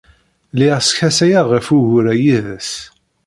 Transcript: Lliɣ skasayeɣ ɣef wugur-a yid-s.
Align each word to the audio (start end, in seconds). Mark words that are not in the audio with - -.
Lliɣ 0.53 0.77
skasayeɣ 0.81 1.45
ɣef 1.49 1.67
wugur-a 1.73 2.15
yid-s. 2.23 2.71